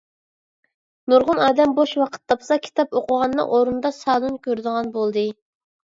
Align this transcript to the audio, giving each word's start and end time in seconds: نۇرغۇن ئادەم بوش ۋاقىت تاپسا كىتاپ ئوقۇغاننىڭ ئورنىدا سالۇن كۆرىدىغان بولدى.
نۇرغۇن 1.13 1.41
ئادەم 1.47 1.75
بوش 1.81 1.93
ۋاقىت 2.01 2.23
تاپسا 2.33 2.59
كىتاپ 2.69 2.99
ئوقۇغاننىڭ 3.01 3.53
ئورنىدا 3.59 3.95
سالۇن 3.99 4.41
كۆرىدىغان 4.49 4.91
بولدى. 4.97 5.27